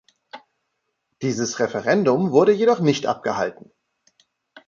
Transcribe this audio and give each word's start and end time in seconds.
Dieses 1.21 1.59
Referendum 1.59 2.31
wurde 2.31 2.51
jedoch 2.51 2.79
nicht 2.79 3.05
abgehalten. 3.05 3.69